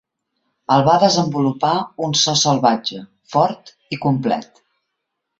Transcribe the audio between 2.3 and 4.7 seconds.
salvatge, fort i complet.